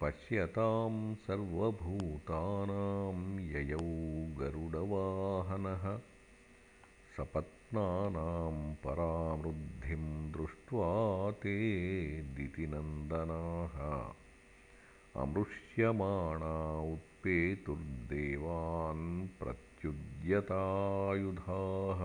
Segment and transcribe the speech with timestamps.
[0.00, 6.00] पश्यतां सर्वभूतानां ययौ गरुडवाहनः
[7.16, 14.12] सपत्नानां परामृद्धिं दृष्ट्वा ते दितिनन्दनाः।
[15.22, 22.02] अमृष्यमाणा उत्पेतुर्देवान् प्रत्युद्यतायुधाः।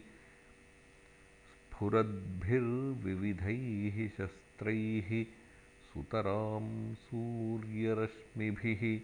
[1.49, 5.25] स्फुरद्भिर्विविधैः शस्त्रैः
[5.93, 8.99] सुतरां सूर्यरश्मिभिः।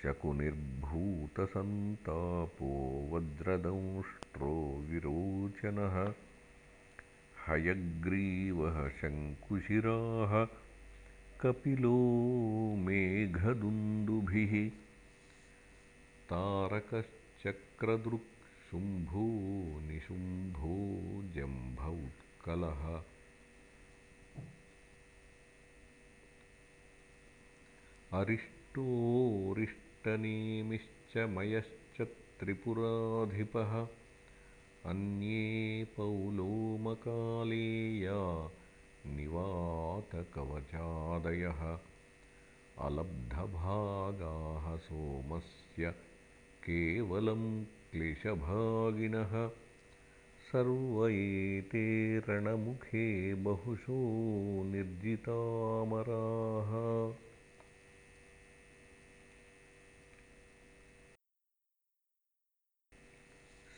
[0.00, 0.70] शकुनिर्भूतसन्तापो
[3.12, 4.54] वज्रदंष्ट्रो
[4.88, 5.96] विरोचनः
[7.44, 10.34] हयग्रीवः शङ्कुशिराः
[11.44, 11.94] कपिलो
[12.88, 14.54] मेघदुन्दुभिः
[18.70, 23.02] तारकश्चक्रदृक्शुम्भो निशुम्भो जम्भौत्कलः।
[28.20, 32.08] अरिष्टोऽरिष्टनेमिश्च मयश्च
[32.40, 33.88] त्रिपुराधिपः।
[34.86, 38.50] अन्ये पौलोमकालेया
[39.06, 41.78] निवातकवचादयः।
[42.78, 45.94] अलब्धभागाः सोमस्य
[46.64, 49.50] केवलं क्लिशभागिनः
[50.52, 53.98] सर्व एते रणमुखे बहुशो
[54.64, 56.70] निर्जितामराः।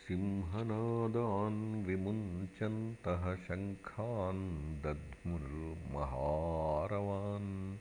[0.07, 7.79] सिंहनादान् विमुञ्चन्तः शङ्खान् दध्मुर्महारवान्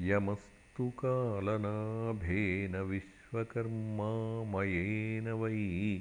[0.00, 4.10] यमस्तु कालनाभेन विश्वकर्मा
[4.52, 6.00] मयेन वै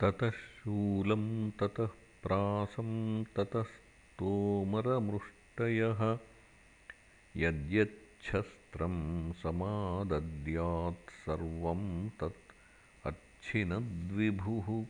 [0.00, 1.88] ततः शूलं ततः
[2.22, 6.18] प्रासं ततस्तोमरमृष्टयः
[7.36, 12.52] यद्यच्छस्त्रं समादद्यात्सर्वं तत्
[13.06, 14.84] अच्छिनद्विभुः।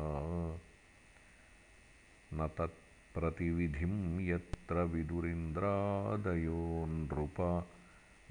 [2.33, 7.67] न तत्प्रतिविधिं यत्र विदुरिन्द्रादयो नृप